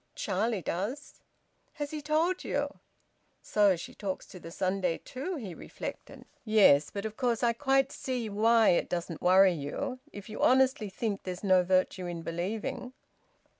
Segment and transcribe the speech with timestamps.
[0.15, 1.21] "Charlie does."
[1.73, 2.79] "Has he told you?"
[3.43, 7.91] ("So she talks to the Sunday too!" he reflected.) "Yes; but of course I quite
[7.91, 12.93] see why it doesn't worry you if you honestly think there's no virtue in believing."